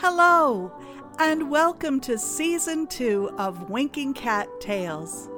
Hello, 0.00 0.70
and 1.18 1.50
welcome 1.50 2.00
to 2.00 2.18
season 2.18 2.86
two 2.86 3.30
of 3.38 3.70
Winking 3.70 4.12
Kat 4.12 4.46
Tales. 4.60 5.30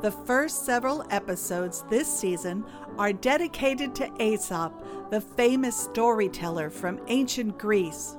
The 0.00 0.10
first 0.10 0.64
several 0.64 1.04
episodes 1.10 1.84
this 1.90 2.08
season 2.08 2.64
are 2.96 3.12
dedicated 3.12 3.94
to 3.96 4.10
Aesop, 4.18 4.72
the 5.10 5.20
famous 5.20 5.76
storyteller 5.76 6.70
from 6.70 6.98
ancient 7.08 7.58
Greece. 7.58 8.16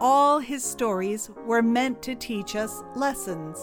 All 0.00 0.40
his 0.40 0.64
stories 0.64 1.30
were 1.46 1.62
meant 1.62 2.02
to 2.02 2.16
teach 2.16 2.56
us 2.56 2.82
lessons. 2.96 3.58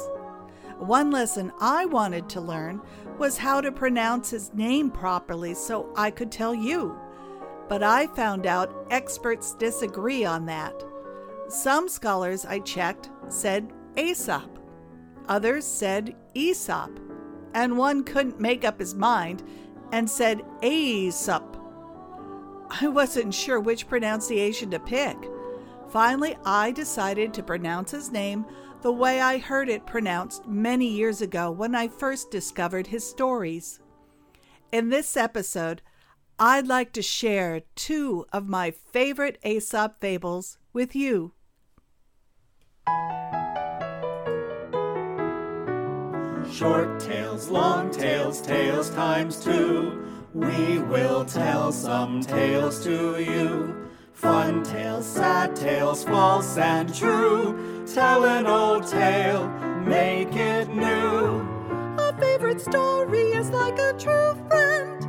One 0.77 1.12
lesson 1.12 1.52
I 1.59 1.84
wanted 1.86 2.30
to 2.30 2.40
learn 2.40 2.80
was 3.17 3.38
how 3.38 3.59
to 3.59 3.73
pronounce 3.73 4.30
his 4.30 4.54
name 4.54 4.90
properly 4.90 5.54
so 5.54 5.91
I 5.98 6.12
could 6.12 6.31
tell 6.31 6.55
you. 6.55 6.98
But 7.67 7.84
I 7.84 8.08
found 8.08 8.48
out 8.48 8.88
experts 8.90 9.54
disagree 9.54 10.23
on 10.23 10.45
that. 10.45 10.81
Some 11.49 11.89
scholars 11.89 12.45
I 12.45 12.59
checked 12.59 13.09
said 13.27 13.73
Aesop, 13.98 14.59
others 15.27 15.66
said 15.66 16.16
Aesop, 16.35 16.99
and 17.55 17.76
one 17.76 18.03
couldn't 18.03 18.40
make 18.40 18.63
up 18.63 18.80
his 18.80 18.94
mind 18.94 19.41
and 19.91 20.07
said 20.07 20.43
Aesop. 20.62 21.57
I 22.70 22.88
wasn't 22.88 23.34
sure 23.34 23.59
which 23.59 23.88
pronunciation 23.88 24.70
to 24.70 24.80
pick. 24.80 25.17
Finally, 25.90 26.38
I 26.45 26.70
decided 26.70 27.34
to 27.34 27.41
pronounce 27.41 27.90
his 27.90 28.12
name 28.12 28.45
the 28.84 28.91
way 28.91 29.20
I 29.20 29.40
heard 29.40 29.70
it 29.70 29.88
pronounced 29.88 30.48
many 30.48 30.88
years 30.88 31.20
ago 31.20 31.49
when 31.49 31.73
I 31.73 31.88
first 31.88 32.29
discovered 32.29 32.85
his 32.85 33.04
stories. 33.09 33.79
In 34.71 34.90
this 34.90 35.18
episode, 35.18 35.81
I'd 36.38 36.68
like 36.68 36.93
to 36.93 37.02
share 37.02 37.62
two 37.76 38.27
of 38.31 38.48
my 38.48 38.70
favorite 38.70 39.40
Aesop 39.43 39.99
fables 39.99 40.59
with 40.73 40.95
you. 40.95 41.34
Short 46.51 46.99
tales, 46.99 47.49
long 47.49 47.90
tales, 47.90 48.41
tales 48.41 48.90
times 48.90 49.41
two. 49.41 50.05
We 50.34 50.79
will 50.79 51.23
tell 51.23 51.71
some 51.71 52.21
tales 52.21 52.84
to 52.84 53.21
you. 53.21 53.90
Fun 54.13 54.63
tales, 54.63 55.05
sad 55.05 55.55
tales, 55.55 56.04
false 56.04 56.57
and 56.57 56.93
true. 56.93 57.85
Tell 57.93 58.26
an 58.26 58.46
old 58.46 58.85
tale, 58.87 59.48
make 59.85 60.35
it 60.35 60.68
new. 60.68 61.48
A 61.98 62.13
favorite 62.20 62.59
story 62.59 63.31
is 63.31 63.49
like 63.51 63.79
a 63.79 63.93
true 63.98 64.35
friend. 64.50 65.07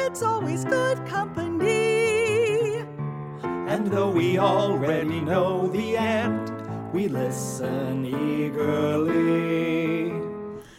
It's 0.00 0.22
always 0.22 0.64
good 0.64 1.04
company. 1.06 2.84
And 3.42 3.88
though 3.88 4.10
we 4.10 4.38
already 4.38 5.20
know 5.20 5.66
the 5.66 5.96
end, 5.96 6.55
we 6.96 7.08
listen 7.08 8.06
eagerly. 8.06 9.02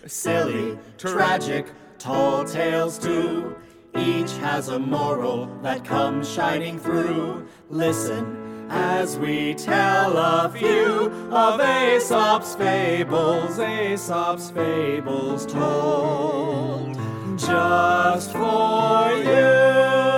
Silly, 0.07 0.79
tragic, 0.97 1.67
tall 1.99 2.43
tales 2.43 2.97
too. 2.97 3.55
Each 3.95 4.31
has 4.38 4.69
a 4.69 4.79
moral 4.79 5.45
that 5.61 5.85
comes 5.85 6.27
shining 6.27 6.79
through. 6.79 7.47
Listen 7.69 8.65
as 8.67 9.19
we 9.19 9.53
tell 9.53 10.17
a 10.17 10.49
few 10.49 11.11
of 11.31 11.61
Aesop's 11.61 12.55
fables, 12.55 13.59
Aesop's 13.59 14.49
fables 14.49 15.45
told 15.45 16.95
just 17.38 18.31
for 18.31 19.11
you. 19.23 20.16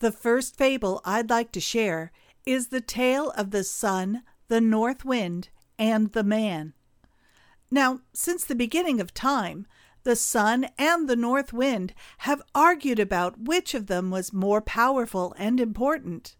The 0.00 0.12
first 0.12 0.56
fable 0.56 1.00
I'd 1.04 1.30
like 1.30 1.50
to 1.52 1.60
share 1.60 2.12
is 2.46 2.68
the 2.68 2.80
tale 2.80 3.30
of 3.30 3.50
the 3.50 3.64
sun, 3.64 4.22
the 4.48 4.60
north 4.60 5.04
wind, 5.04 5.48
and 5.78 6.12
the 6.12 6.22
man. 6.22 6.74
Now, 7.70 8.00
since 8.12 8.44
the 8.44 8.54
beginning 8.54 9.00
of 9.00 9.12
time, 9.12 9.66
the 10.04 10.16
sun 10.16 10.68
and 10.78 11.08
the 11.08 11.16
north 11.16 11.52
wind 11.52 11.92
have 12.18 12.42
argued 12.54 12.98
about 12.98 13.40
which 13.40 13.74
of 13.74 13.88
them 13.88 14.10
was 14.10 14.32
more 14.32 14.60
powerful 14.60 15.34
and 15.36 15.60
important. 15.60 16.36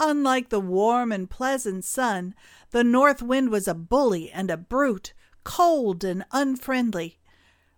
Unlike 0.00 0.48
the 0.48 0.60
warm 0.60 1.12
and 1.12 1.30
pleasant 1.30 1.84
sun, 1.84 2.34
the 2.72 2.84
north 2.84 3.22
wind 3.22 3.50
was 3.50 3.68
a 3.68 3.74
bully 3.74 4.30
and 4.30 4.50
a 4.50 4.56
brute, 4.56 5.14
cold 5.44 6.02
and 6.02 6.24
unfriendly. 6.32 7.18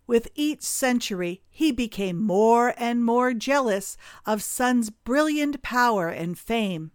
With 0.06 0.28
each 0.34 0.62
century, 0.62 1.42
he 1.50 1.72
became 1.72 2.22
more 2.22 2.74
and 2.76 3.04
more 3.04 3.34
jealous 3.34 3.96
of 4.24 4.42
Sun's 4.42 4.90
brilliant 4.90 5.62
power 5.62 6.08
and 6.08 6.38
fame. 6.38 6.92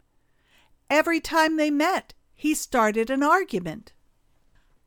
Every 0.90 1.20
time 1.20 1.58
they 1.58 1.70
met, 1.72 2.14
he 2.34 2.54
started 2.54 3.10
an 3.10 3.22
argument. 3.22 3.94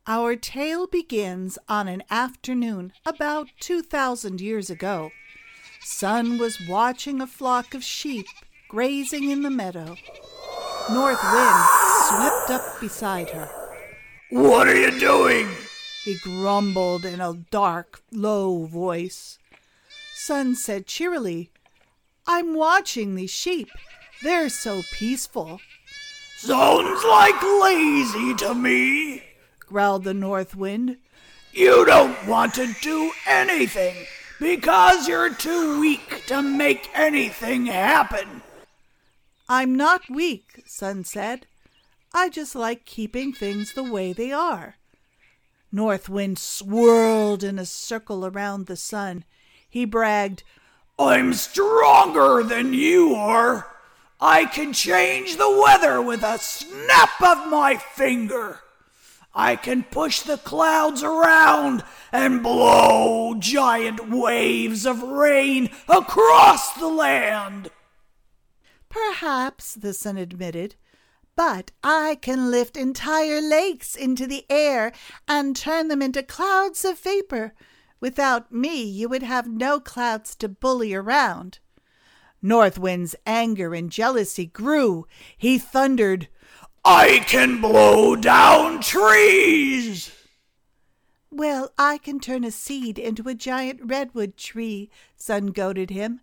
Our 0.07 0.37
tale 0.37 0.87
begins 0.87 1.59
on 1.69 1.89
an 1.89 2.03
afternoon 2.11 2.93
about 3.07 3.49
2,000 3.61 4.41
years 4.41 4.69
ago. 4.71 5.11
Sun 5.81 6.39
was 6.39 6.59
watching 6.69 7.21
a 7.21 7.27
flock 7.27 7.75
of 7.75 7.85
sheep 7.85 8.27
grazing 8.69 9.31
in 9.31 9.43
the 9.43 9.51
meadow. 9.51 9.97
North 10.91 11.23
Wind 11.23 11.65
swept 12.09 12.51
up 12.51 12.81
beside 12.81 13.31
her. 13.31 13.49
What 14.31 14.67
are 14.67 14.77
you 14.77 14.99
doing? 14.99 15.49
He 16.05 16.19
grumbled 16.19 17.07
in 17.07 17.23
a 17.23 17.33
dark, 17.51 18.03
low 18.13 18.67
voice. 18.67 19.39
Sun 20.15 20.55
said 20.55 20.87
cheerily, 20.87 21.51
I'm 22.27 22.55
watching 22.55 23.15
these 23.15 23.31
sheep. 23.31 23.71
They're 24.23 24.51
so 24.51 24.83
peaceful. 24.93 25.61
Sounds 26.37 27.05
like 27.05 27.43
lazy 27.43 28.35
to 28.35 28.55
me, 28.55 29.23
growled 29.61 30.05
the 30.05 30.13
North 30.13 30.55
Wind. 30.55 30.99
You 31.55 31.87
don't 31.87 32.27
want 32.27 32.53
to 32.55 32.75
do 32.83 33.11
anything 33.27 33.95
because 34.39 35.09
you're 35.09 35.33
too 35.33 35.81
weak 35.81 36.27
to 36.27 36.43
make 36.43 36.91
anything 36.95 37.67
happen. 37.67 38.43
I'm 39.49 39.75
not 39.75 40.11
weak, 40.11 40.65
Sun 40.67 41.05
said. 41.05 41.47
I 42.13 42.29
just 42.29 42.55
like 42.55 42.85
keeping 42.85 43.33
things 43.33 43.73
the 43.73 43.83
way 43.83 44.13
they 44.13 44.33
are. 44.33 44.77
North 45.75 46.09
Wind 46.09 46.39
swirled 46.39 47.43
in 47.43 47.59
a 47.59 47.67
circle 47.67 48.25
around 48.25 48.67
the 48.67 48.77
sun. 48.77 49.25
He 49.69 49.85
bragged, 49.85 50.45
I'm 51.01 51.33
stronger 51.33 52.45
than 52.45 52.73
you 52.75 53.17
are. 53.17 53.67
I 54.21 54.45
can 54.45 54.73
change 54.73 55.37
the 55.37 55.51
weather 55.51 56.01
with 56.01 56.23
a 56.23 56.39
snap 56.39 57.21
of 57.21 57.51
my 57.51 57.77
finger. 57.77 58.61
I 59.35 59.57
can 59.57 59.83
push 59.83 60.21
the 60.21 60.39
clouds 60.39 61.03
around 61.03 61.83
and 62.13 62.41
blow 62.41 63.35
giant 63.37 64.09
waves 64.09 64.87
of 64.87 65.03
rain 65.03 65.71
across 65.89 66.73
the 66.75 66.87
land. 66.87 67.73
Perhaps, 68.89 69.75
the 69.75 69.93
sun 69.93 70.19
admitted, 70.19 70.77
but 71.37 71.73
I 71.83 72.19
can 72.21 72.51
lift 72.51 72.77
entire 72.77 73.41
lakes 73.41 73.97
into 73.97 74.27
the 74.27 74.47
air 74.49 74.93
and 75.27 75.57
turn 75.57 75.89
them 75.89 76.03
into 76.03 76.23
clouds 76.23 76.85
of 76.85 76.99
vapor. 76.99 77.55
Without 78.01 78.53
me, 78.53 78.83
you 78.83 79.09
would 79.09 79.23
have 79.23 79.49
no 79.49 79.81
clouds 79.81 80.37
to 80.37 80.49
bully 80.49 80.95
around. 80.95 81.59
North 82.43 82.79
Wind's 82.79 83.17
anger 83.25 83.75
and 83.75 83.91
jealousy 83.91 84.47
grew. 84.47 85.07
He 85.37 85.59
thundered, 85.59 86.29
I 86.85 87.25
can 87.27 87.63
blow 87.63 88.15
down 88.15 88.83
trees. 88.83 90.13
Well, 91.31 91.73
I 91.79 91.99
can 91.99 92.21
turn 92.21 92.45
a 92.45 92.51
seed 92.51 92.99
into 92.99 93.29
a 93.29 93.35
giant 93.35 93.81
redwood 93.83 94.37
tree, 94.37 94.91
Sun 95.17 95.47
goaded 95.49 95.91
him, 95.91 96.21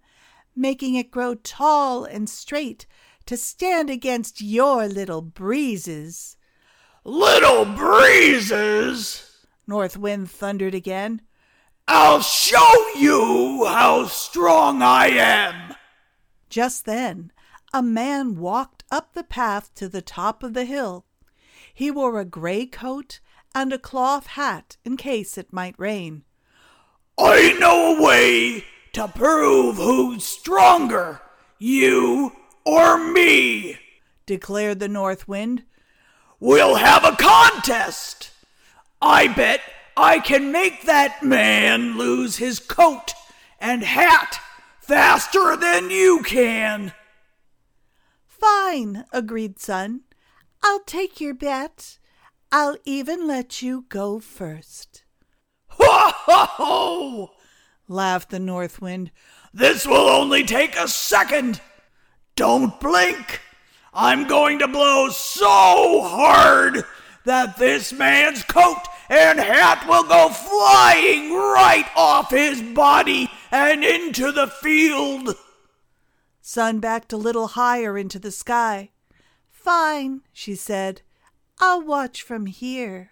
making 0.56 0.96
it 0.96 1.12
grow 1.12 1.36
tall 1.36 2.06
and 2.06 2.30
straight 2.30 2.86
to 3.26 3.38
stand 3.38 3.90
against 3.90 4.42
your 4.42 4.88
little 4.88 5.22
breezes. 5.22 6.38
Little 7.04 7.66
breezes? 7.66 9.46
North 9.68 9.98
Wind 9.98 10.30
thundered 10.30 10.76
again. 10.76 11.22
I'll 11.88 12.22
show 12.22 12.90
you 12.96 13.66
how 13.66 14.06
strong 14.08 14.82
I 14.82 15.08
am. 15.08 15.76
Just 16.50 16.86
then, 16.86 17.32
a 17.74 17.82
man 17.82 18.36
walked 18.36 18.84
up 18.92 19.14
the 19.14 19.24
path 19.24 19.74
to 19.76 19.88
the 19.88 20.02
top 20.02 20.44
of 20.44 20.54
the 20.54 20.66
hill. 20.66 21.06
He 21.74 21.90
wore 21.90 22.20
a 22.20 22.26
gray 22.26 22.66
coat 22.66 23.20
and 23.56 23.74
a 23.74 23.80
cloth 23.80 24.28
hat 24.28 24.78
in 24.84 24.98
case 24.98 25.38
it 25.38 25.54
might 25.54 25.76
rain. 25.78 26.24
I 27.18 27.54
know 27.60 27.98
a 27.98 28.02
way 28.02 28.66
to 28.94 29.08
prove 29.08 29.78
who's 29.78 30.24
stronger, 30.24 31.22
you 31.58 32.34
or 32.66 32.98
me, 32.98 33.78
declared 34.26 34.80
the 34.80 34.88
North 34.88 35.28
Wind. 35.28 35.64
We'll 36.40 36.76
have 36.76 37.04
a 37.04 37.16
contest. 37.16 38.32
I 39.02 39.28
bet 39.28 39.62
I 39.96 40.20
can 40.20 40.52
make 40.52 40.84
that 40.84 41.24
man 41.24 41.98
lose 41.98 42.38
his 42.38 42.60
coat 42.60 43.14
and 43.60 43.84
hat 43.84 44.40
faster 44.80 45.56
than 45.56 45.90
you 45.90 46.24
can. 46.24 46.94
Fine, 48.26 49.06
agreed 49.12 49.60
Sun. 49.60 50.02
I'll 50.64 50.82
take 50.82 51.22
your 51.22 51.34
bet. 51.34 52.00
I'll 52.52 52.78
even 52.86 53.28
let 53.28 53.62
you 53.62 53.86
go 53.90 54.20
first. 54.20 55.04
Ho 55.68 56.12
ho 56.14 56.46
ho! 56.46 57.30
laughed 57.88 58.30
the 58.30 58.40
North 58.40 58.82
Wind. 58.82 59.12
This 59.54 59.86
will 59.86 60.10
only 60.10 60.44
take 60.44 60.76
a 60.76 60.88
second. 60.88 61.62
Don't 62.36 62.80
blink. 62.80 63.42
I'm 63.94 64.28
going 64.28 64.60
to 64.60 64.68
blow 64.68 65.10
so 65.10 66.02
hard 66.02 66.84
that 67.26 67.58
this 67.58 67.92
man's 67.92 68.44
coat 68.44 68.84
and 69.10 69.40
hat 69.40 69.86
will 69.88 70.04
go 70.04 70.30
flying 70.30 71.34
right 71.34 71.88
off 71.96 72.30
his 72.32 72.62
body 72.62 73.30
and 73.52 73.84
into 73.84 74.32
the 74.32 74.48
field. 74.48 75.36
Sun 76.42 76.80
backed 76.80 77.14
a 77.14 77.18
little 77.18 77.48
higher 77.48 77.98
into 77.98 78.18
the 78.18 78.32
sky. 78.32 78.92
Fine, 79.50 80.22
she 80.32 80.56
said. 80.56 81.02
I'll 81.60 81.82
watch 81.82 82.24
from 82.24 82.48
here. 82.48 83.11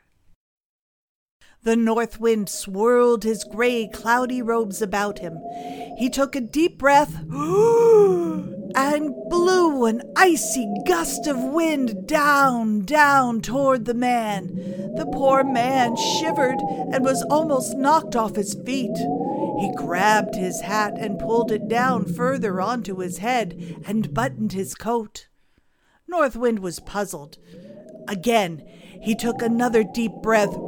The 1.64 1.76
north 1.76 2.22
wind 2.22 2.48
swirled 2.48 3.26
his 3.26 3.44
gray, 3.44 3.88
cloudy 3.88 4.42
robes 4.42 4.82
about 4.82 5.20
him. 5.20 5.38
He 5.98 6.10
took 6.10 6.34
a 6.34 6.42
deep 6.42 6.78
breath 6.78 7.14
and 8.76 9.14
blew 9.30 9.84
an 9.86 10.02
icy 10.16 10.74
gust 10.86 11.28
of 11.28 11.44
wind 11.44 12.08
down, 12.08 12.86
down 12.86 13.42
toward 13.42 13.84
the 13.84 13.94
man. 13.94 14.56
The 14.96 15.10
poor 15.12 15.44
man 15.44 15.98
shivered 15.98 16.60
and 16.94 17.04
was 17.04 17.24
almost 17.24 17.76
knocked 17.76 18.16
off 18.16 18.38
his 18.38 18.54
feet. 18.66 18.98
He 19.60 19.74
grabbed 19.76 20.36
his 20.36 20.62
hat 20.62 20.94
and 20.98 21.20
pulled 21.20 21.52
it 21.52 21.68
down 21.68 22.06
further 22.06 22.62
onto 22.62 23.00
his 23.00 23.18
head 23.18 23.82
and 23.86 24.14
buttoned 24.14 24.54
his 24.54 24.76
coat. 24.76 25.28
North 26.08 26.38
Wind 26.38 26.60
was 26.60 26.80
puzzled. 26.80 27.38
Again, 28.10 28.64
he 29.02 29.14
took 29.14 29.42
another 29.42 29.84
deep 29.84 30.12
breath. 30.24 30.50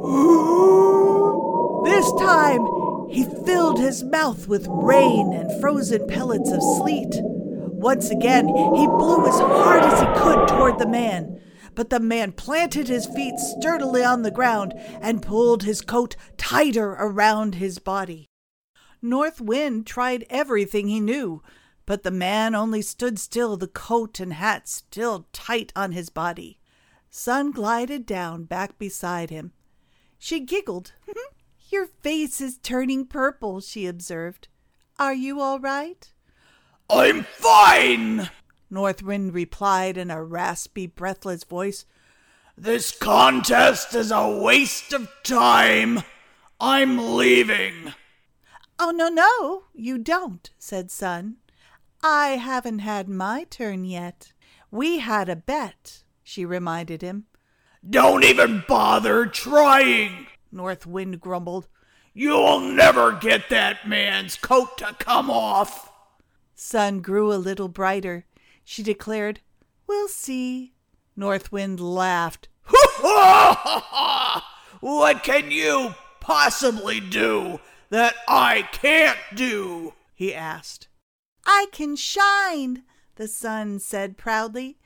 This 1.82 2.12
time, 2.12 2.64
he 3.10 3.24
filled 3.44 3.80
his 3.80 4.04
mouth 4.04 4.46
with 4.46 4.68
rain 4.70 5.32
and 5.32 5.60
frozen 5.60 6.06
pellets 6.06 6.52
of 6.52 6.62
sleet. 6.78 7.10
Once 7.20 8.08
again, 8.08 8.46
he 8.46 8.86
blew 8.86 9.26
as 9.26 9.34
hard 9.34 9.82
as 9.82 9.98
he 9.98 10.06
could 10.22 10.46
toward 10.46 10.78
the 10.78 10.86
man. 10.86 11.40
But 11.74 11.90
the 11.90 11.98
man 11.98 12.30
planted 12.32 12.86
his 12.86 13.06
feet 13.06 13.36
sturdily 13.40 14.04
on 14.04 14.22
the 14.22 14.30
ground 14.30 14.74
and 15.00 15.20
pulled 15.20 15.64
his 15.64 15.80
coat 15.80 16.14
tighter 16.36 16.92
around 16.92 17.56
his 17.56 17.80
body. 17.80 18.28
North 19.02 19.40
Wind 19.40 19.84
tried 19.84 20.24
everything 20.30 20.86
he 20.86 21.00
knew, 21.00 21.42
but 21.84 22.04
the 22.04 22.12
man 22.12 22.54
only 22.54 22.80
stood 22.80 23.18
still, 23.18 23.56
the 23.56 23.66
coat 23.66 24.20
and 24.20 24.34
hat 24.34 24.68
still 24.68 25.26
tight 25.32 25.72
on 25.74 25.90
his 25.90 26.08
body. 26.08 26.60
Sun 27.14 27.50
glided 27.50 28.06
down 28.06 28.44
back 28.44 28.78
beside 28.78 29.28
him. 29.28 29.52
She 30.18 30.40
giggled. 30.40 30.94
Your 31.70 31.86
face 31.86 32.40
is 32.40 32.56
turning 32.56 33.06
purple, 33.06 33.60
she 33.60 33.86
observed. 33.86 34.48
Are 34.98 35.12
you 35.12 35.38
all 35.38 35.60
right? 35.60 36.10
I'm 36.88 37.24
fine, 37.24 38.30
North 38.70 39.02
Wind 39.02 39.34
replied 39.34 39.98
in 39.98 40.10
a 40.10 40.24
raspy, 40.24 40.86
breathless 40.86 41.44
voice. 41.44 41.84
This 42.56 42.90
contest 42.90 43.94
is 43.94 44.10
a 44.10 44.30
waste 44.30 44.94
of 44.94 45.10
time. 45.22 46.04
I'm 46.58 47.16
leaving. 47.16 47.92
Oh, 48.78 48.90
no, 48.90 49.10
no, 49.10 49.64
you 49.74 49.98
don't, 49.98 50.48
said 50.58 50.90
Sun. 50.90 51.36
I 52.02 52.38
haven't 52.38 52.78
had 52.78 53.06
my 53.06 53.44
turn 53.44 53.84
yet. 53.84 54.32
We 54.70 55.00
had 55.00 55.28
a 55.28 55.36
bet 55.36 56.02
she 56.32 56.46
reminded 56.46 57.02
him. 57.02 57.26
Don't 57.88 58.24
even 58.24 58.64
bother 58.66 59.26
trying, 59.26 60.28
North 60.50 60.86
Wind 60.86 61.20
grumbled. 61.20 61.68
You'll 62.14 62.60
never 62.60 63.12
get 63.12 63.50
that 63.50 63.86
man's 63.86 64.36
coat 64.36 64.78
to 64.78 64.96
come 64.98 65.30
off. 65.30 65.92
Sun 66.54 67.02
grew 67.02 67.30
a 67.32 67.34
little 67.34 67.68
brighter. 67.68 68.24
She 68.64 68.82
declared, 68.82 69.40
We'll 69.86 70.08
see. 70.08 70.72
North 71.14 71.52
Wind 71.52 71.80
laughed. 71.80 72.48
what 74.80 75.22
can 75.22 75.50
you 75.50 75.94
possibly 76.20 76.98
do 76.98 77.60
that 77.90 78.14
I 78.26 78.62
can't 78.72 79.18
do? 79.34 79.92
he 80.14 80.34
asked. 80.34 80.88
I 81.44 81.66
can 81.72 81.94
shine, 81.94 82.84
the 83.16 83.28
sun 83.28 83.78
said 83.80 84.16
proudly. 84.16 84.78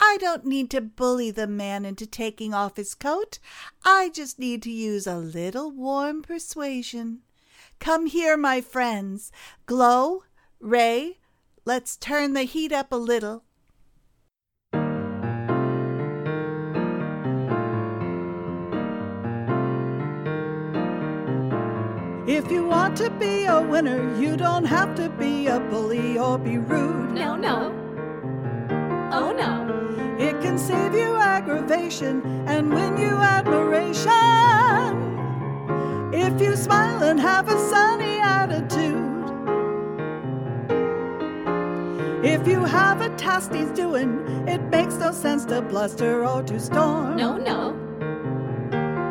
I 0.00 0.16
don't 0.20 0.44
need 0.44 0.70
to 0.70 0.80
bully 0.80 1.30
the 1.30 1.46
man 1.46 1.84
into 1.84 2.06
taking 2.06 2.52
off 2.52 2.76
his 2.76 2.94
coat. 2.94 3.38
I 3.84 4.10
just 4.10 4.38
need 4.38 4.62
to 4.62 4.70
use 4.70 5.06
a 5.06 5.16
little 5.16 5.70
warm 5.70 6.22
persuasion. 6.22 7.20
Come 7.78 8.06
here, 8.06 8.36
my 8.36 8.60
friends. 8.60 9.32
Glow, 9.66 10.24
Ray, 10.60 11.18
let's 11.64 11.96
turn 11.96 12.32
the 12.32 12.42
heat 12.42 12.72
up 12.72 12.92
a 12.92 12.96
little. 12.96 13.44
If 22.26 22.50
you 22.50 22.66
want 22.66 22.96
to 22.96 23.10
be 23.10 23.44
a 23.44 23.60
winner, 23.60 24.18
you 24.18 24.36
don't 24.36 24.64
have 24.64 24.94
to 24.96 25.10
be 25.10 25.46
a 25.46 25.60
bully 25.60 26.18
or 26.18 26.38
be 26.38 26.56
rude. 26.56 27.12
No, 27.12 27.36
no. 27.36 27.83
No. 30.74 30.80
It 30.80 30.90
can 30.90 30.92
save 30.92 30.94
you 30.94 31.16
aggravation 31.16 32.22
and 32.46 32.72
win 32.72 32.96
you 32.98 33.16
admiration. 33.16 34.12
If 36.12 36.40
you 36.40 36.56
smile 36.56 37.02
and 37.02 37.20
have 37.20 37.48
a 37.48 37.58
sunny 37.68 38.18
attitude. 38.20 39.04
If 42.24 42.48
you 42.48 42.64
have 42.64 43.00
a 43.02 43.10
task 43.16 43.52
he's 43.52 43.70
doing, 43.70 44.24
it 44.48 44.62
makes 44.70 44.96
no 44.96 45.12
sense 45.12 45.44
to 45.46 45.60
bluster 45.62 46.24
or 46.24 46.42
to 46.44 46.58
storm. 46.58 47.16
No, 47.16 47.36
no. 47.36 47.74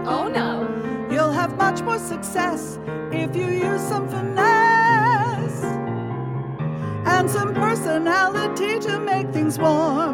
Oh, 0.08 0.28
no. 0.28 0.68
You'll 1.12 1.32
have 1.32 1.56
much 1.58 1.82
more 1.82 2.00
success 2.00 2.80
if 3.12 3.36
you 3.36 3.48
use 3.50 3.82
some 3.82 4.08
finesse 4.08 5.64
and 7.06 7.30
some 7.30 7.54
personality 7.54 8.80
to 8.80 9.00
make 9.00 9.32
things 9.32 9.60
warm. 9.60 10.13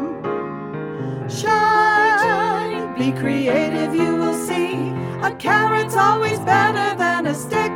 Creative, 3.20 3.94
you 3.94 4.16
will 4.16 4.34
see. 4.34 4.74
A 5.22 5.34
carrot's 5.38 5.94
always 5.94 6.38
better 6.40 6.96
than 6.96 7.26
a 7.26 7.34
stick. 7.34 7.72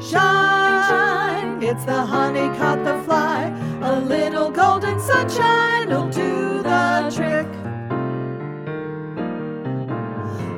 Shine, 0.00 1.62
it's 1.62 1.84
the 1.84 2.04
honey 2.04 2.48
caught 2.58 2.84
the 2.84 3.00
fly. 3.04 3.52
A 3.82 4.00
little 4.00 4.50
golden 4.50 4.98
sunshine 5.00 5.88
will 5.88 6.08
do 6.08 6.62
the 6.62 7.12
trick. 7.14 7.46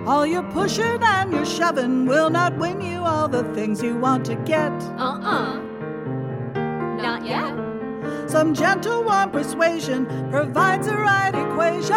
All 0.07 0.27
your 0.27 0.43
pushing 0.45 1.03
and 1.03 1.33
your 1.33 1.45
shoving 1.45 2.07
will 2.07 2.31
not 2.31 2.57
win 2.57 2.81
you 2.81 3.05
all 3.05 3.29
the 3.29 3.45
things 3.55 3.83
you 3.83 3.97
want 3.99 4.25
to 4.27 4.37
get. 4.37 4.73
Uh 4.97 5.21
uh 5.35 5.61
Not 6.97 7.27
yet. 7.27 7.55
Some 8.27 8.55
gentle 8.55 9.05
warm 9.05 9.31
persuasion 9.31 10.07
provides 10.31 10.87
the 10.87 10.97
right 10.97 11.35
equation. 11.35 11.88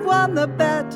I've 0.00 0.06
won 0.06 0.34
the 0.34 0.46
bet. 0.46 0.90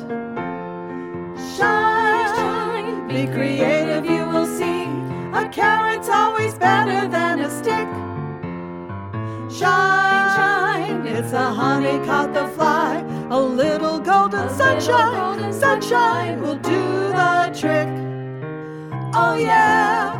Shine, 1.55 3.07
be 3.07 3.27
creative, 3.27 4.03
you 4.03 4.27
will 4.27 4.47
see. 4.47 4.85
A 5.31 5.47
carrot's 5.49 6.09
always 6.09 6.55
better 6.55 7.07
than 7.07 7.41
a 7.41 7.49
stick. 7.51 7.87
Shine, 9.51 10.35
shine, 10.35 11.05
it's 11.05 11.33
a 11.33 11.53
honey 11.53 12.03
caught 12.03 12.33
the 12.33 12.47
fly. 12.55 13.05
A 13.29 13.39
little 13.39 13.99
golden 13.99 14.49
sunshine, 14.49 15.53
sunshine 15.53 16.41
will 16.41 16.55
do 16.55 16.81
the 17.19 17.51
trick. 17.53 17.89
Oh 19.13 19.35
yeah. 19.35 20.19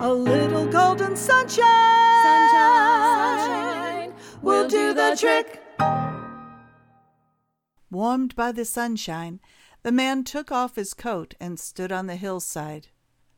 A 0.00 0.12
little 0.12 0.66
golden 0.66 1.14
sunshine, 1.14 1.62
Sunshine 2.24 4.12
will 4.42 4.66
do 4.66 4.92
the 4.92 5.16
trick. 5.16 5.59
Warmed 7.90 8.36
by 8.36 8.52
the 8.52 8.64
sunshine, 8.64 9.40
the 9.82 9.90
man 9.90 10.22
took 10.24 10.52
off 10.52 10.76
his 10.76 10.94
coat 10.94 11.34
and 11.40 11.58
stood 11.58 11.90
on 11.90 12.06
the 12.06 12.16
hillside. 12.16 12.88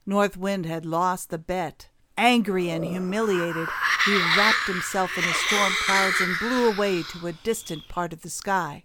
North 0.05 0.37
Wind 0.37 0.67
had 0.67 0.85
lost 0.85 1.31
the 1.31 1.39
bet. 1.39 1.89
Angry 2.19 2.69
and 2.69 2.85
humiliated, 2.85 3.69
he 4.05 4.17
wrapped 4.37 4.67
himself 4.67 5.17
in 5.17 5.25
the 5.25 5.33
storm 5.33 5.73
clouds 5.85 6.21
and 6.21 6.39
blew 6.39 6.71
away 6.71 7.03
to 7.03 7.27
a 7.27 7.33
distant 7.33 7.89
part 7.89 8.13
of 8.13 8.21
the 8.21 8.31
sky. 8.31 8.85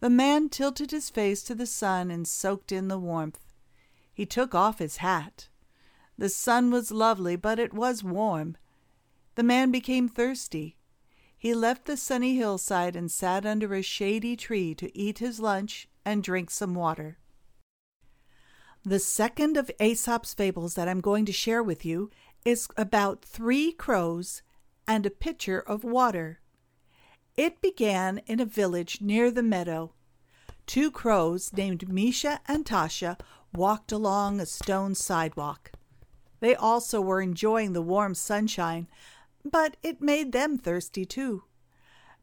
The 0.00 0.10
man 0.10 0.50
tilted 0.50 0.90
his 0.90 1.08
face 1.08 1.42
to 1.44 1.54
the 1.54 1.66
sun 1.66 2.10
and 2.10 2.28
soaked 2.28 2.70
in 2.70 2.88
the 2.88 2.98
warmth. 2.98 3.40
He 4.12 4.26
took 4.26 4.54
off 4.54 4.78
his 4.78 4.98
hat. 4.98 5.48
The 6.18 6.28
sun 6.28 6.70
was 6.70 6.90
lovely, 6.90 7.36
but 7.36 7.58
it 7.58 7.72
was 7.72 8.04
warm. 8.04 8.56
The 9.36 9.42
man 9.42 9.70
became 9.70 10.08
thirsty. 10.08 10.75
He 11.36 11.54
left 11.54 11.84
the 11.84 11.96
sunny 11.96 12.36
hillside 12.36 12.96
and 12.96 13.10
sat 13.10 13.44
under 13.44 13.74
a 13.74 13.82
shady 13.82 14.36
tree 14.36 14.74
to 14.76 14.96
eat 14.96 15.18
his 15.18 15.38
lunch 15.38 15.88
and 16.04 16.22
drink 16.22 16.50
some 16.50 16.74
water. 16.74 17.18
The 18.84 18.98
second 18.98 19.56
of 19.56 19.70
Aesop's 19.80 20.32
fables 20.32 20.74
that 20.74 20.88
I'm 20.88 21.00
going 21.00 21.26
to 21.26 21.32
share 21.32 21.62
with 21.62 21.84
you 21.84 22.10
is 22.44 22.68
about 22.76 23.24
three 23.24 23.72
crows 23.72 24.42
and 24.86 25.04
a 25.04 25.10
pitcher 25.10 25.58
of 25.58 25.82
water. 25.82 26.40
It 27.36 27.60
began 27.60 28.18
in 28.26 28.40
a 28.40 28.46
village 28.46 29.00
near 29.00 29.30
the 29.30 29.42
meadow. 29.42 29.92
Two 30.66 30.90
crows 30.90 31.52
named 31.52 31.88
Misha 31.88 32.40
and 32.46 32.64
Tasha 32.64 33.18
walked 33.52 33.92
along 33.92 34.40
a 34.40 34.46
stone 34.46 34.94
sidewalk. 34.94 35.72
They 36.40 36.54
also 36.54 37.00
were 37.00 37.20
enjoying 37.20 37.72
the 37.72 37.82
warm 37.82 38.14
sunshine, 38.14 38.86
but 39.50 39.76
it 39.82 40.00
made 40.00 40.32
them 40.32 40.58
thirsty 40.58 41.04
too. 41.04 41.44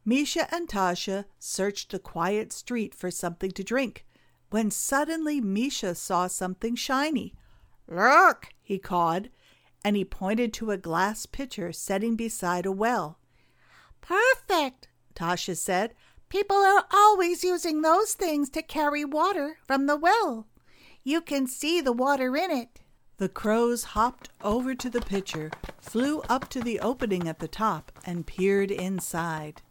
Misha 0.04 0.52
and 0.54 0.68
Tasha 0.68 1.24
searched 1.38 1.90
the 1.90 1.98
quiet 1.98 2.52
street 2.52 2.94
for 2.94 3.10
something 3.10 3.50
to 3.52 3.64
drink, 3.64 4.04
when 4.50 4.70
suddenly 4.70 5.40
Misha 5.40 5.94
saw 5.94 6.26
something 6.26 6.76
shiny. 6.76 7.34
Look, 7.88 8.48
he 8.62 8.78
called, 8.78 9.28
and 9.84 9.96
he 9.96 10.04
pointed 10.04 10.52
to 10.54 10.70
a 10.70 10.76
glass 10.76 11.26
pitcher 11.26 11.72
setting 11.72 12.16
beside 12.16 12.66
a 12.66 12.72
well. 12.72 13.18
Perfect, 14.00 14.88
Tasha 15.14 15.56
said. 15.56 15.94
People 16.28 16.56
are 16.56 16.84
always 16.92 17.44
using 17.44 17.82
those 17.82 18.14
things 18.14 18.50
to 18.50 18.62
carry 18.62 19.04
water 19.04 19.58
from 19.66 19.86
the 19.86 19.96
well. 19.96 20.46
You 21.02 21.20
can 21.20 21.46
see 21.46 21.80
the 21.80 21.92
water 21.92 22.36
in 22.36 22.50
it. 22.50 22.80
The 23.16 23.28
crows 23.28 23.84
hopped 23.84 24.30
over 24.42 24.74
to 24.74 24.90
the 24.90 25.00
pitcher, 25.00 25.50
flew 25.80 26.20
up 26.22 26.48
to 26.50 26.60
the 26.60 26.80
opening 26.80 27.28
at 27.28 27.38
the 27.38 27.48
top, 27.48 27.92
and 28.04 28.26
peered 28.26 28.72
inside. 28.72 29.62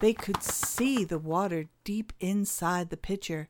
They 0.00 0.14
could 0.14 0.42
see 0.42 1.04
the 1.04 1.18
water 1.18 1.66
deep 1.84 2.14
inside 2.18 2.88
the 2.88 2.96
pitcher. 2.96 3.48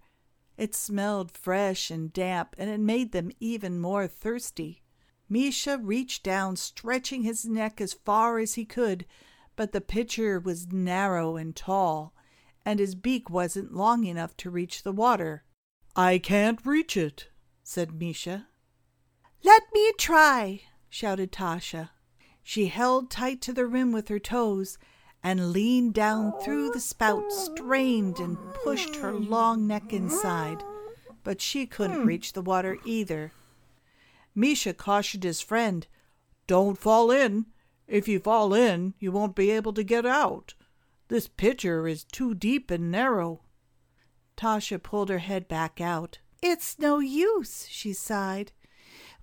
It 0.57 0.75
smelled 0.75 1.31
fresh 1.31 1.91
and 1.91 2.13
damp, 2.13 2.57
and 2.59 2.69
it 2.69 2.81
made 2.81 3.13
them 3.13 3.31
even 3.39 3.81
more 3.81 4.09
thirsty. 4.09 4.83
Misha 5.29 5.79
reached 5.79 6.25
down, 6.25 6.57
stretching 6.57 7.23
his 7.23 7.47
neck 7.47 7.81
as 7.81 7.93
far 7.93 8.41
as 8.41 8.55
he 8.55 8.65
could, 8.65 9.07
but 9.55 9.71
the 9.71 9.81
pitcher 9.81 10.41
was 10.41 10.73
narrow 10.73 11.37
and 11.37 11.55
tall, 11.55 12.13
and 12.65 12.81
his 12.81 12.97
beak 12.97 13.31
wasn't 13.31 13.73
long 13.73 14.05
enough 14.05 14.37
to 14.39 14.51
reach 14.51 14.83
the 14.83 14.93
water. 14.93 15.45
I 15.95 16.19
can't 16.19 16.67
reach 16.67 16.97
it, 16.97 17.29
said 17.63 17.95
Misha. 17.95 18.49
Let 19.43 19.63
me 19.73 19.93
try, 19.97 20.63
shouted 20.89 21.33
Tasha. 21.33 21.91
She 22.43 22.67
held 22.67 23.11
tight 23.11 23.41
to 23.43 23.53
the 23.53 23.67
rim 23.67 23.93
with 23.93 24.09
her 24.09 24.19
toes 24.19 24.77
and 25.23 25.53
leaned 25.53 25.95
down 25.95 26.33
through 26.41 26.71
the 26.71 26.81
spout, 26.81 27.33
strained 27.33 28.19
and 28.19 28.37
pushed 28.65 28.97
her 28.97 29.13
long 29.13 29.67
neck 29.67 29.93
inside. 29.93 30.63
But 31.25 31.41
she 31.41 31.67
couldn't 31.67 32.07
reach 32.07 32.33
the 32.33 32.43
water 32.43 32.79
either. 32.85 33.33
Misha 34.35 34.75
cautioned 34.75 35.25
his 35.25 35.41
friend, 35.41 35.87
Don't 36.47 36.79
fall 36.79 37.11
in. 37.11 37.47
If 37.87 38.09
you 38.09 38.21
fall 38.21 38.55
in, 38.55 38.95
you 38.99 39.11
won't 39.11 39.35
be 39.35 39.51
able 39.51 39.73
to 39.75 39.83
get 39.83 40.07
out. 40.07 40.55
This 41.09 41.29
pitcher 41.29 41.89
is 41.89 42.05
too 42.05 42.35
deep 42.35 42.71
and 42.71 42.91
narrow. 42.91 43.41
Tasha 44.37 44.83
pulled 44.83 45.09
her 45.09 45.19
head 45.19 45.49
back 45.49 45.81
out. 45.81 46.19
It's 46.43 46.79
no 46.79 47.01
use, 47.01 47.67
she 47.69 47.93
sighed. 47.93 48.53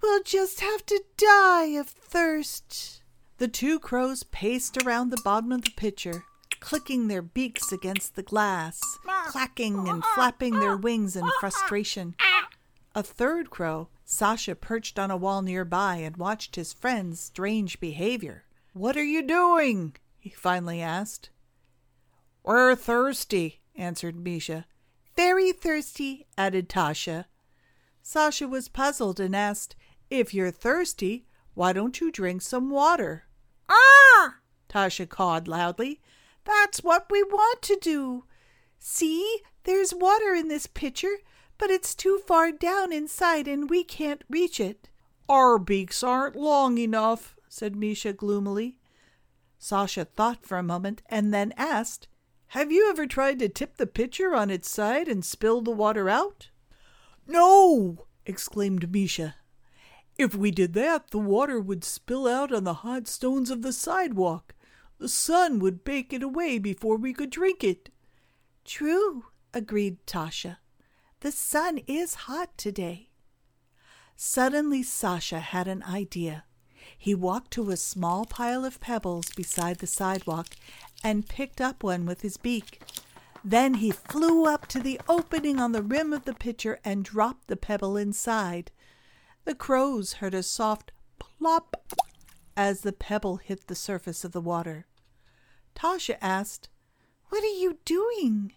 We'll 0.01 0.23
just 0.23 0.61
have 0.61 0.85
to 0.87 1.03
die 1.17 1.67
of 1.77 1.87
thirst. 1.87 3.01
The 3.37 3.47
two 3.47 3.79
crows 3.79 4.23
paced 4.23 4.81
around 4.83 5.09
the 5.09 5.21
bottom 5.23 5.51
of 5.51 5.63
the 5.63 5.71
pitcher, 5.71 6.23
clicking 6.59 7.07
their 7.07 7.21
beaks 7.21 7.71
against 7.71 8.15
the 8.15 8.23
glass, 8.23 8.81
clacking 9.27 9.87
and 9.87 10.03
flapping 10.15 10.59
their 10.59 10.75
wings 10.75 11.15
in 11.15 11.25
frustration. 11.39 12.15
A 12.95 13.03
third 13.03 13.49
crow, 13.49 13.89
Sasha, 14.05 14.55
perched 14.55 14.97
on 14.97 15.11
a 15.11 15.17
wall 15.17 15.41
nearby 15.41 15.97
and 15.97 16.17
watched 16.17 16.55
his 16.55 16.73
friend's 16.73 17.19
strange 17.19 17.79
behavior. 17.79 18.45
What 18.73 18.97
are 18.97 19.03
you 19.03 19.21
doing? 19.21 19.95
he 20.17 20.29
finally 20.29 20.81
asked. 20.81 21.29
We're 22.43 22.75
thirsty, 22.75 23.61
answered 23.75 24.15
Misha. 24.15 24.65
Very 25.15 25.51
thirsty, 25.51 26.25
added 26.37 26.69
Tasha. 26.69 27.25
Sasha 28.01 28.47
was 28.47 28.69
puzzled 28.69 29.19
and 29.19 29.35
asked, 29.35 29.75
If 30.09 30.33
you're 30.33 30.51
thirsty, 30.51 31.25
why 31.53 31.73
don't 31.73 31.99
you 31.99 32.11
drink 32.11 32.41
some 32.41 32.69
water? 32.69 33.25
Ah! 33.69 34.35
Tasha 34.69 35.07
cawed 35.07 35.47
loudly. 35.47 36.01
That's 36.45 36.83
what 36.83 37.07
we 37.11 37.23
want 37.23 37.61
to 37.63 37.77
do. 37.81 38.23
See, 38.79 39.39
there's 39.63 39.93
water 39.93 40.33
in 40.33 40.47
this 40.47 40.67
pitcher, 40.67 41.17
but 41.57 41.69
it's 41.69 41.95
too 41.95 42.21
far 42.25 42.51
down 42.51 42.93
inside 42.93 43.47
and 43.47 43.69
we 43.69 43.83
can't 43.83 44.23
reach 44.29 44.59
it. 44.59 44.87
Our 45.27 45.57
beaks 45.59 46.03
aren't 46.03 46.37
long 46.37 46.77
enough, 46.77 47.35
said 47.49 47.75
Misha 47.75 48.13
gloomily. 48.13 48.77
Sasha 49.59 50.05
thought 50.05 50.45
for 50.45 50.57
a 50.57 50.63
moment 50.63 51.01
and 51.09 51.33
then 51.33 51.53
asked, 51.57 52.07
Have 52.49 52.71
you 52.71 52.89
ever 52.89 53.07
tried 53.07 53.39
to 53.39 53.49
tip 53.49 53.75
the 53.75 53.87
pitcher 53.87 54.33
on 54.33 54.49
its 54.49 54.69
side 54.69 55.09
and 55.09 55.25
spill 55.25 55.61
the 55.61 55.71
water 55.71 56.07
out? 56.07 56.49
No, 57.27 58.05
exclaimed 58.25 58.89
Misha. 58.89 59.35
If 60.17 60.33
we 60.33 60.51
did 60.51 60.73
that, 60.73 61.11
the 61.11 61.19
water 61.19 61.59
would 61.59 61.83
spill 61.83 62.27
out 62.27 62.51
on 62.51 62.63
the 62.63 62.75
hot 62.75 63.07
stones 63.07 63.51
of 63.51 63.61
the 63.61 63.73
sidewalk. 63.73 64.55
The 64.97 65.09
sun 65.09 65.59
would 65.59 65.83
bake 65.83 66.11
it 66.11 66.23
away 66.23 66.57
before 66.57 66.97
we 66.97 67.13
could 67.13 67.29
drink 67.29 67.63
it. 67.63 67.89
True, 68.65 69.25
agreed 69.53 70.05
Tasha. 70.07 70.57
The 71.19 71.31
sun 71.31 71.79
is 71.87 72.13
hot 72.25 72.57
today. 72.57 73.09
Suddenly, 74.15 74.81
Sasha 74.81 75.39
had 75.39 75.67
an 75.67 75.83
idea. 75.83 76.45
He 76.97 77.13
walked 77.13 77.51
to 77.51 77.69
a 77.69 77.77
small 77.77 78.25
pile 78.25 78.65
of 78.65 78.79
pebbles 78.79 79.29
beside 79.35 79.77
the 79.77 79.87
sidewalk 79.87 80.55
and 81.03 81.29
picked 81.29 81.61
up 81.61 81.83
one 81.83 82.07
with 82.07 82.21
his 82.21 82.37
beak. 82.37 82.81
Then 83.43 83.75
he 83.75 83.91
flew 83.91 84.45
up 84.45 84.65
to 84.67 84.79
the 84.79 84.99
opening 85.07 85.59
on 85.59 85.71
the 85.71 85.83
rim 85.83 86.11
of 86.11 86.25
the 86.25 86.33
pitcher 86.33 86.79
and 86.83 87.05
dropped 87.05 87.47
the 87.47 87.55
pebble 87.55 87.95
inside. 87.95 88.71
The 89.47 89.55
crows 89.55 90.15
heard 90.15 90.33
a 90.33 90.43
soft 90.43 90.91
plop 91.19 91.77
as 92.57 92.81
the 92.81 92.91
pebble 92.91 93.37
hit 93.37 93.67
the 93.67 93.75
surface 93.75 94.25
of 94.25 94.33
the 94.33 94.41
water. 94.41 94.87
Tasha 95.73 96.17
asked, 96.19 96.67
What 97.29 97.45
are 97.45 97.57
you 97.57 97.77
doing? 97.85 98.51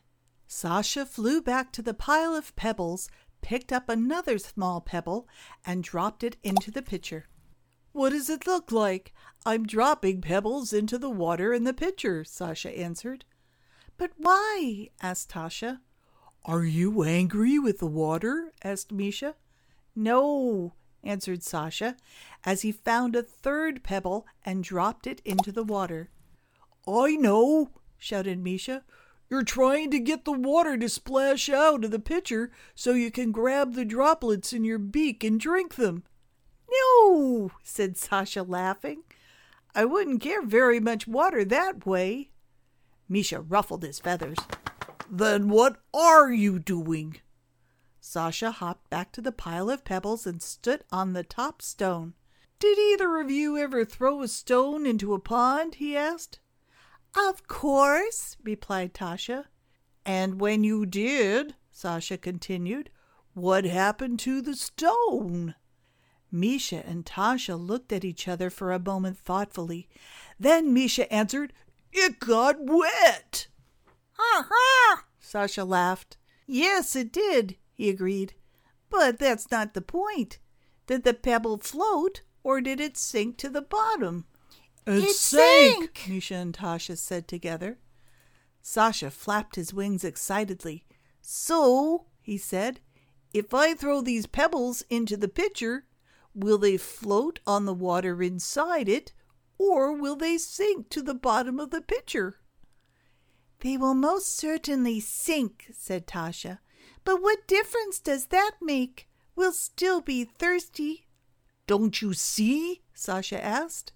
Sasha 0.49 1.06
flew 1.06 1.40
back 1.40 1.70
to 1.75 1.82
the 1.82 1.94
pile 1.94 2.35
of 2.35 2.56
pebbles, 2.56 3.09
picked 3.40 3.73
up 3.73 3.88
another 3.88 4.37
small 4.37 4.80
pebble, 4.80 5.28
and 5.64 5.85
dropped 5.85 6.25
it 6.25 6.38
into 6.42 6.73
the 6.73 6.82
pitcher. 6.82 7.28
What 7.92 8.11
does 8.11 8.28
it 8.28 8.49
look 8.49 8.73
like? 8.73 9.14
I'm 9.47 9.68
dropping 9.68 10.23
pebbles 10.23 10.73
into 10.73 10.99
the 10.99 11.09
water 11.09 11.52
in 11.52 11.62
the 11.62 11.73
pitcher, 11.73 12.25
Sasha 12.25 12.76
answered. 12.76 13.25
But 13.97 14.11
why? 14.16 14.88
asked 15.00 15.30
Tasha. 15.30 15.78
Are 16.44 16.64
you 16.64 17.04
angry 17.04 17.61
with 17.61 17.78
the 17.78 17.87
water? 17.87 18.52
asked 18.64 18.90
Misha. 18.90 19.37
No, 19.94 20.75
answered 21.02 21.42
Sasha, 21.42 21.97
as 22.45 22.62
he 22.62 22.73
found 22.73 23.16
a 23.16 23.23
third 23.23 23.83
pebble 23.83 24.26
and 24.45 24.64
dropped 24.64 25.07
it 25.07 25.21
into 25.25 25.52
the 25.52 25.64
water. 25.64 26.11
I 26.87 27.16
know, 27.16 27.71
shouted 27.99 28.38
Misha. 28.38 28.85
You're 29.28 29.45
trying 29.45 29.90
to 29.92 30.00
get 30.00 30.25
the 30.25 30.33
water 30.33 30.76
to 30.76 30.88
splash 30.88 31.49
out 31.49 31.85
of 31.85 31.90
the 31.90 32.00
pitcher 32.00 32.50
so 32.75 32.92
you 32.92 33.11
can 33.11 33.30
grab 33.30 33.75
the 33.75 33.85
droplets 33.85 34.52
in 34.52 34.64
your 34.64 34.78
beak 34.78 35.23
and 35.23 35.38
drink 35.38 35.76
them. 35.76 36.02
No, 36.71 37.50
said 37.62 37.97
Sasha, 37.97 38.42
laughing. 38.42 39.02
I 39.75 39.85
wouldn't 39.85 40.21
care 40.21 40.42
very 40.42 40.80
much 40.80 41.07
water 41.07 41.45
that 41.45 41.87
way. 41.87 42.30
Misha 43.09 43.40
ruffled 43.40 43.85
his 43.85 44.00
feathers. 44.00 44.38
Then 45.09 45.49
what 45.49 45.76
are 45.95 46.33
you 46.33 46.59
doing? 46.59 47.16
Sasha 48.00 48.50
hopped 48.50 48.88
back 48.88 49.12
to 49.12 49.21
the 49.21 49.33
pile 49.33 49.69
of 49.69 49.85
pebbles 49.85 50.26
and 50.26 50.42
stood 50.42 50.85
on 50.90 51.12
the 51.12 51.23
top 51.23 51.61
stone. 51.61 52.14
Did 52.59 52.78
either 52.78 53.19
of 53.19 53.30
you 53.30 53.57
ever 53.57 53.85
throw 53.85 54.23
a 54.23 54.28
stone 54.28 54.87
into 54.87 55.14
a 55.14 55.19
pond? 55.19 55.76
he 55.76 55.97
asked. 55.97 56.40
Of 57.16 57.47
course, 57.47 58.37
replied 58.42 58.95
Tasha. 58.95 59.47
And 60.04 60.40
when 60.40 60.64
you 60.64 60.87
did, 60.87 61.54
Sasha 61.73 62.16
continued, 62.16 62.90
what 63.35 63.64
happened 63.64 64.19
to 64.21 64.40
the 64.42 64.54
stone? 64.54 65.54
Misha 66.33 66.87
and 66.87 67.04
Tasha 67.04 67.59
looked 67.59 67.92
at 67.92 68.04
each 68.04 68.28
other 68.28 68.50
for 68.50 68.73
a 68.73 68.78
moment 68.78 69.19
thoughtfully. 69.19 69.88
Then 70.38 70.73
Misha 70.73 71.11
answered, 71.12 71.52
It 71.92 72.19
got 72.19 72.57
wet. 72.59 73.49
Ha 74.12 74.47
ha! 74.49 75.04
Sasha 75.19 75.64
laughed. 75.64 76.16
Yes, 76.47 76.97
it 76.97 77.12
did, 77.12 77.57
he 77.80 77.88
agreed. 77.88 78.34
But 78.90 79.18
that's 79.18 79.50
not 79.50 79.72
the 79.72 79.80
point. 79.80 80.38
Did 80.87 81.02
the 81.02 81.14
pebble 81.14 81.56
float 81.56 82.20
or 82.42 82.60
did 82.60 82.78
it 82.78 82.99
sink 82.99 83.38
to 83.38 83.49
the 83.49 83.62
bottom? 83.62 84.26
It, 84.87 85.04
It 85.04 85.16
sank. 85.16 85.96
sank, 85.96 86.04
Misha 86.06 86.34
and 86.34 86.54
Tasha 86.54 86.99
said 86.99 87.26
together. 87.26 87.78
Sasha 88.60 89.10
flapped 89.10 89.56
his 89.56 89.72
wings 89.72 90.04
excitedly. 90.04 90.84
So, 91.22 92.04
he 92.20 92.37
said, 92.37 92.80
if 93.32 93.54
I 93.54 93.72
throw 93.72 94.02
these 94.02 94.26
pebbles 94.26 94.82
into 94.90 95.16
the 95.16 95.28
pitcher, 95.28 95.87
will 96.34 96.58
they 96.58 96.76
float 96.76 97.40
on 97.46 97.64
the 97.64 97.72
water 97.72 98.22
inside 98.22 98.90
it, 98.90 99.14
or 99.56 99.94
will 99.94 100.16
they 100.16 100.37
sink 100.37 100.90
to 100.90 101.00
the 101.00 101.14
bottom 101.14 101.58
of 101.58 101.70
the 101.70 101.80
pitcher? 101.80 102.40
They 103.60 103.78
will 103.78 103.94
most 103.94 104.37
certainly 104.37 105.00
sink, 105.00 105.68
said 105.72 106.06
Tasha. 106.06 106.58
But 107.04 107.23
what 107.23 107.47
difference 107.47 107.99
does 107.99 108.26
that 108.26 108.52
make? 108.61 109.09
We'll 109.35 109.52
still 109.52 110.00
be 110.00 110.25
thirsty. 110.25 111.07
Don't 111.66 112.02
you 112.02 112.12
see? 112.12 112.83
Sasha 112.95 113.42
asked. 113.42 113.92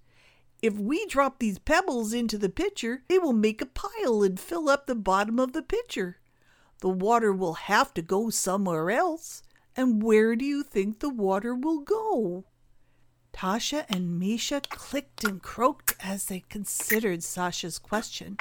If 0.62 0.78
we 0.78 1.04
drop 1.06 1.38
these 1.38 1.58
pebbles 1.58 2.14
into 2.14 2.38
the 2.38 2.48
pitcher, 2.48 3.02
they 3.08 3.18
will 3.18 3.34
make 3.34 3.60
a 3.60 3.66
pile 3.66 4.22
and 4.22 4.40
fill 4.40 4.68
up 4.68 4.86
the 4.86 4.94
bottom 4.94 5.38
of 5.38 5.52
the 5.52 5.62
pitcher. 5.62 6.18
The 6.80 6.88
water 6.88 7.32
will 7.32 7.54
have 7.54 7.92
to 7.94 8.02
go 8.02 8.30
somewhere 8.30 8.90
else. 8.90 9.42
And 9.76 10.02
where 10.02 10.36
do 10.36 10.44
you 10.44 10.62
think 10.62 11.00
the 11.00 11.10
water 11.10 11.54
will 11.54 11.80
go? 11.80 12.44
Tasha 13.34 13.84
and 13.90 14.18
Misha 14.18 14.62
clicked 14.68 15.24
and 15.24 15.42
croaked 15.42 15.96
as 16.00 16.26
they 16.26 16.44
considered 16.48 17.22
Sasha's 17.22 17.78
question. 17.78 18.38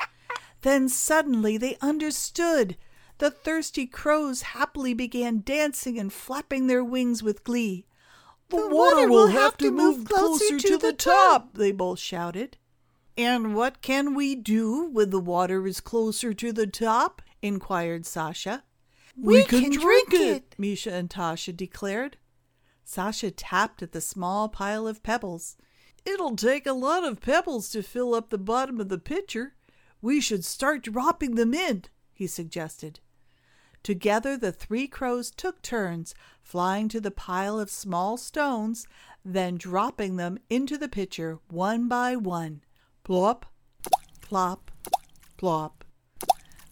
Then 0.61 0.87
suddenly 0.87 1.57
they 1.57 1.77
understood. 1.81 2.77
The 3.23 3.31
thirsty 3.31 3.85
crows 3.85 4.41
happily 4.41 4.93
began 4.93 5.43
dancing 5.45 5.97
and 5.97 6.11
flapping 6.11 6.67
their 6.67 6.83
wings 6.83 7.23
with 7.23 7.45
glee. 7.45 7.85
The, 8.49 8.67
water, 8.67 9.07
will 9.07 9.27
have 9.27 9.57
to 9.59 9.71
move 9.71 10.03
closer 10.03 10.59
to 10.59 10.77
the 10.77 10.91
top, 10.91 11.53
they 11.53 11.71
both 11.71 11.99
shouted. 11.99 12.57
And 13.17 13.55
what 13.55 13.81
can 13.81 14.13
we 14.13 14.35
do 14.35 14.89
when 14.89 15.09
the 15.09 15.21
water 15.21 15.65
is 15.65 15.79
closer 15.79 16.33
to 16.33 16.51
the 16.51 16.67
top? 16.67 17.21
inquired 17.41 18.05
Sasha. 18.05 18.65
We 19.15 19.45
can 19.45 19.71
drink 19.71 20.09
it. 20.11 20.53
Misha 20.57 20.91
and 20.91 21.09
Tasha 21.09 21.55
declared. 21.55 22.17
Sasha 22.83 23.31
tapped 23.31 23.81
at 23.81 23.93
the 23.93 24.01
small 24.01 24.49
pile 24.49 24.85
of 24.85 25.01
pebbles. 25.01 25.55
It'll 26.05 26.35
take 26.35 26.67
a 26.67 26.73
lot 26.73 27.05
of 27.05 27.21
pebbles 27.21 27.69
to 27.69 27.83
fill 27.83 28.15
up 28.15 28.31
the 28.31 28.37
bottom 28.37 28.81
of 28.81 28.89
the 28.89 28.97
pitcher. 28.97 29.55
We 30.01 30.19
should 30.19 30.43
start 30.43 30.83
dropping 30.83 31.35
them 31.35 31.53
in, 31.53 31.83
he 32.11 32.27
suggested. 32.27 32.99
Together 33.83 34.37
the 34.37 34.53
three 34.53 34.87
crows 34.87 35.29
took 35.29 35.61
turns 35.61 36.15
flying 36.41 36.87
to 36.87 37.01
the 37.01 37.11
pile 37.11 37.59
of 37.59 37.69
small 37.69 38.15
stones, 38.15 38.87
then 39.25 39.57
dropping 39.57 40.15
them 40.15 40.37
into 40.49 40.77
the 40.77 40.87
pitcher 40.87 41.39
one 41.49 41.89
by 41.89 42.15
one. 42.15 42.61
Plop, 43.03 43.45
plop, 44.21 44.71
plop. 45.35 45.83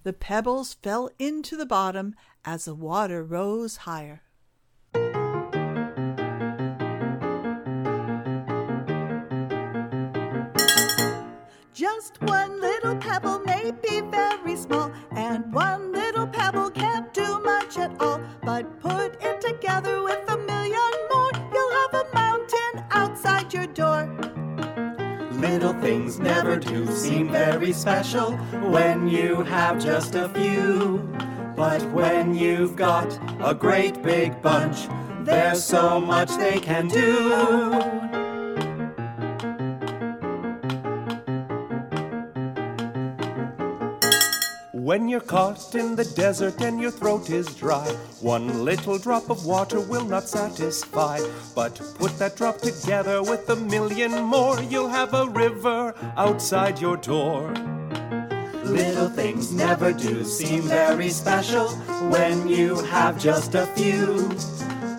The 0.03 0.13
pebbles 0.13 0.75
fell 0.75 1.09
into 1.19 1.57
the 1.57 1.65
bottom 1.65 2.15
as 2.45 2.63
the 2.63 2.73
water 2.73 3.23
rose 3.25 3.75
higher. 3.77 4.21
Just 11.73 12.21
one 12.21 12.61
little 12.61 12.95
pebble 12.95 13.39
may 13.39 13.71
be 13.71 13.99
very 14.01 14.55
small, 14.55 14.91
and 15.11 15.53
one 15.53 15.90
much 17.71 17.91
at 17.91 18.01
all. 18.01 18.21
But 18.43 18.79
put 18.81 19.15
it 19.21 19.41
together 19.41 20.03
with 20.03 20.23
a 20.27 20.37
million 20.37 20.91
more, 21.11 21.31
you'll 21.53 21.71
have 21.71 21.93
a 21.93 22.13
mountain 22.13 22.83
outside 22.91 23.53
your 23.53 23.67
door. 23.67 24.09
Little 25.31 25.73
things 25.73 26.19
never 26.19 26.57
do 26.57 26.85
seem 26.87 27.29
very 27.29 27.73
special 27.73 28.33
when 28.71 29.07
you 29.07 29.43
have 29.43 29.83
just 29.83 30.15
a 30.15 30.29
few. 30.29 30.97
But 31.55 31.81
when 31.91 32.35
you've 32.35 32.75
got 32.75 33.19
a 33.43 33.53
great 33.53 34.01
big 34.01 34.41
bunch, 34.41 34.87
there's 35.21 35.63
so 35.63 35.99
much 35.99 36.35
they 36.37 36.59
can 36.59 36.87
do. 36.87 38.00
When 44.91 45.07
you're 45.07 45.21
caught 45.21 45.73
in 45.73 45.95
the 45.95 46.03
desert 46.03 46.61
and 46.61 46.77
your 46.77 46.91
throat 46.91 47.29
is 47.29 47.55
dry, 47.55 47.87
one 48.19 48.65
little 48.65 48.97
drop 48.97 49.29
of 49.29 49.45
water 49.45 49.79
will 49.79 50.03
not 50.03 50.27
satisfy. 50.27 51.21
But 51.55 51.79
put 51.97 52.19
that 52.19 52.35
drop 52.35 52.57
together 52.57 53.23
with 53.23 53.49
a 53.49 53.55
million 53.55 54.11
more, 54.21 54.61
you'll 54.63 54.89
have 54.89 55.13
a 55.13 55.27
river 55.27 55.95
outside 56.17 56.81
your 56.81 56.97
door. 56.97 57.53
Little 58.65 59.07
things 59.07 59.53
never 59.53 59.93
do 59.93 60.25
seem 60.25 60.63
very 60.63 61.07
special 61.07 61.69
when 62.11 62.49
you 62.49 62.75
have 62.81 63.17
just 63.17 63.55
a 63.55 63.67
few. 63.67 64.27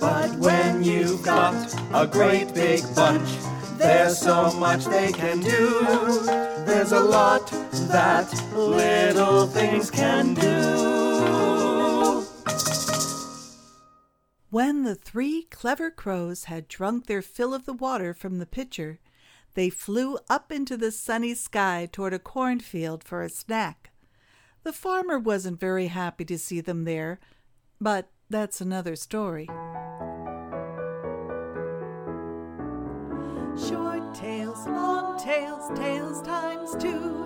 But 0.00 0.35
when 0.38 0.83
you've 0.83 1.22
got 1.22 1.55
a 1.92 2.07
great 2.07 2.55
big 2.55 2.83
bunch, 2.94 3.28
there's 3.76 4.16
so 4.16 4.52
much 4.52 4.87
they 4.87 5.12
can 5.12 5.40
do. 5.40 6.24
There's 6.64 6.92
a 6.92 7.00
lot 7.00 7.52
that 7.73 8.33
little 8.55 9.47
things 9.47 9.91
can 9.91 10.35
do. 10.35 11.13
When 14.51 14.83
the 14.83 14.95
three 14.95 15.47
clever 15.51 15.91
crows 15.91 16.45
had 16.45 16.69
drunk 16.69 17.07
their 17.07 17.23
fill 17.23 17.55
of 17.55 17.65
the 17.65 17.73
water 17.73 18.13
from 18.13 18.39
the 18.39 18.47
pitcher, 18.47 19.01
they 19.55 19.71
flew 19.71 20.19
up 20.29 20.53
into 20.53 20.77
the 20.77 20.93
sunny 20.93 21.35
sky 21.35 21.89
toward 21.91 22.13
a 22.13 22.19
cornfield 22.19 23.03
for 23.03 23.23
a 23.23 23.31
snack. 23.31 23.91
The 24.63 24.73
farmer 24.73 25.19
wasn't 25.19 25.59
very 25.59 25.87
happy 25.87 26.25
to 26.27 26.39
see 26.39 26.61
them 26.61 26.85
there, 26.85 27.19
but 27.81 28.11
that's 28.29 28.61
another 28.61 28.95
story. 28.97 29.47
Short 33.69 34.15
tales, 34.15 34.67
long 34.67 35.19
tales, 35.19 35.79
tales 35.79 36.23
times 36.23 36.77
two. 36.83 37.22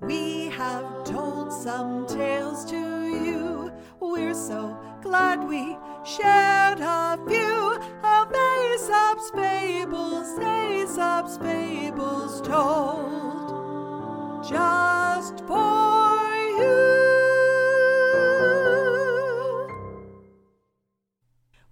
We 0.00 0.46
have 0.50 1.04
told 1.04 1.52
some 1.52 2.06
tales 2.06 2.64
to 2.66 2.76
you. 2.76 3.72
We're 4.00 4.34
so 4.34 4.78
glad 5.02 5.42
we 5.48 5.76
shared 6.04 6.78
a 6.80 7.18
few 7.26 7.80
of 8.04 8.32
Aesop's 8.32 9.30
fables, 9.30 10.38
Aesop's 10.38 11.36
fables 11.38 12.40
told 12.42 13.18
just 14.48 15.40
for 15.46 16.16
you. 16.56 16.98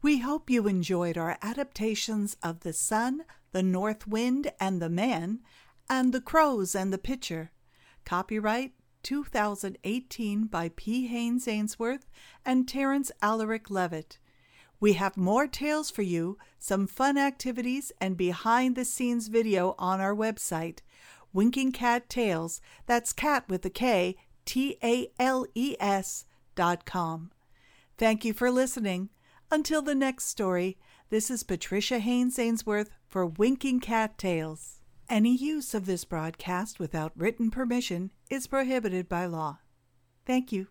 We 0.03 0.19
hope 0.19 0.51
you 0.51 0.67
enjoyed 0.67 1.17
our 1.17 1.39
adaptations 1.43 2.37
of 2.43 2.61
The 2.61 2.73
Sun, 2.73 3.25
The 3.53 3.63
North 3.63 4.07
Wind, 4.09 4.53
and 4.61 4.83
the 4.83 4.91
Man, 4.91 5.41
and 5.89 6.13
The 6.13 6.21
Crows 6.21 6.75
and 6.75 6.93
the 6.93 6.99
Pitcher. 6.99 7.53
Copyright 8.07 8.73
2018 9.03 10.47
by 10.47 10.71
P. 10.77 11.09
Haynes 11.09 11.49
Ainsworth 11.49 12.07
and 12.45 12.69
Terence 12.69 13.11
Alaric 13.21 13.69
Levitt. 13.69 14.19
We 14.79 14.93
have 14.93 15.17
more 15.17 15.49
tales 15.49 15.91
for 15.91 16.03
you, 16.03 16.39
some 16.59 16.87
fun 16.87 17.19
activities, 17.19 17.91
and 18.01 18.17
behind 18.17 18.77
the 18.77 18.85
scenes 18.85 19.27
video 19.27 19.75
on 19.77 20.01
our 20.01 20.15
website, 20.15 20.79
Winking 21.33 21.73
Kat 21.73 22.09
Tales. 22.09 22.61
That's 22.87 23.13
cat 23.13 23.49
with 23.49 23.67
a 23.67 23.71
K, 23.71 24.17
T 24.45 24.79
A 24.85 25.09
L 25.19 25.45
E 25.57 25.75
S 25.81 26.27
dot 26.55 26.85
com. 26.85 27.33
Thank 27.99 28.25
you 28.25 28.33
for 28.33 28.53
listening. 28.53 29.11
Until 29.51 29.83
the 29.83 29.97
next 29.97 30.27
story, 30.27 30.79
this 31.11 31.29
is 31.29 31.43
Patricia 31.43 31.99
Haynes 31.99 32.39
Ainsworth 32.39 32.91
for 33.09 33.27
Winking 33.27 33.81
Kat 33.81 34.17
Tales. 34.17 34.76
Any 35.09 35.37
use 35.37 35.73
of 35.73 35.87
this 35.87 36.05
broadcast 36.05 36.81
without 36.81 37.13
written 37.17 37.49
permission 37.53 38.11
is 38.29 38.49
prohibited 38.49 39.09
by 39.09 39.27
law. 39.27 39.59
Thank 40.25 40.51
you. 40.51 40.67